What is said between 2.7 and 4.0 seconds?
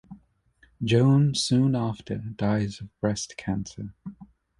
of breast cancer.